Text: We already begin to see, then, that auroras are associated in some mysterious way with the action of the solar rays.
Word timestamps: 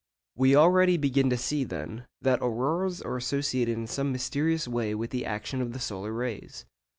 We 0.35 0.55
already 0.55 0.97
begin 0.97 1.29
to 1.29 1.37
see, 1.37 1.63
then, 1.63 2.07
that 2.23 2.39
auroras 2.41 3.03
are 3.03 3.17
associated 3.17 3.77
in 3.77 3.85
some 3.85 4.11
mysterious 4.11 4.67
way 4.67 4.95
with 4.95 5.11
the 5.11 5.27
action 5.27 5.61
of 5.61 5.73
the 5.73 5.79
solar 5.79 6.11
rays. 6.11 6.65